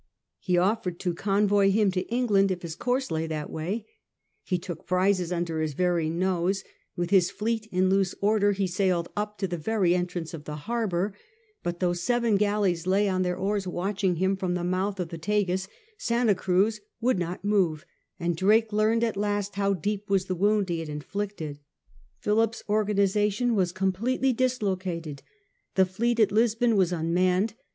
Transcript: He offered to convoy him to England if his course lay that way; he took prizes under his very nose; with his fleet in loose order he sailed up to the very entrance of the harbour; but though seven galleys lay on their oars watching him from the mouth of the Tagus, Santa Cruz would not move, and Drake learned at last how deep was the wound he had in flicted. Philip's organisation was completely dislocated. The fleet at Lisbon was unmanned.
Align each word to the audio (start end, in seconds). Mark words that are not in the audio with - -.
He 0.39 0.57
offered 0.57 0.99
to 1.01 1.13
convoy 1.13 1.69
him 1.69 1.91
to 1.91 2.01
England 2.07 2.49
if 2.49 2.63
his 2.63 2.73
course 2.75 3.11
lay 3.11 3.27
that 3.27 3.51
way; 3.51 3.85
he 4.41 4.57
took 4.57 4.87
prizes 4.87 5.31
under 5.31 5.61
his 5.61 5.75
very 5.75 6.09
nose; 6.09 6.63
with 6.95 7.11
his 7.11 7.29
fleet 7.29 7.67
in 7.71 7.87
loose 7.87 8.15
order 8.19 8.51
he 8.51 8.65
sailed 8.65 9.09
up 9.15 9.37
to 9.37 9.47
the 9.47 9.59
very 9.59 9.93
entrance 9.93 10.33
of 10.33 10.45
the 10.45 10.55
harbour; 10.65 11.13
but 11.61 11.79
though 11.81 11.93
seven 11.93 12.35
galleys 12.35 12.87
lay 12.87 13.07
on 13.07 13.21
their 13.21 13.37
oars 13.37 13.67
watching 13.67 14.15
him 14.15 14.35
from 14.35 14.55
the 14.55 14.63
mouth 14.63 14.99
of 14.99 15.09
the 15.09 15.19
Tagus, 15.19 15.67
Santa 15.99 16.33
Cruz 16.33 16.81
would 16.99 17.19
not 17.19 17.45
move, 17.45 17.85
and 18.19 18.35
Drake 18.35 18.73
learned 18.73 19.03
at 19.03 19.15
last 19.15 19.53
how 19.53 19.75
deep 19.75 20.09
was 20.09 20.25
the 20.25 20.33
wound 20.33 20.69
he 20.69 20.79
had 20.79 20.89
in 20.89 21.01
flicted. 21.01 21.59
Philip's 22.17 22.63
organisation 22.67 23.53
was 23.53 23.71
completely 23.71 24.33
dislocated. 24.33 25.21
The 25.75 25.85
fleet 25.85 26.19
at 26.19 26.31
Lisbon 26.31 26.75
was 26.75 26.91
unmanned. 26.91 27.53